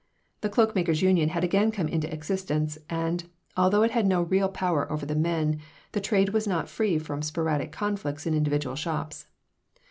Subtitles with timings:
[0.41, 4.49] The Cloak makers' Union had again come into existence, and, although it had no real
[4.49, 5.59] power over the men,
[5.91, 9.27] the trade was not free from sporadic conflicts in individual shops.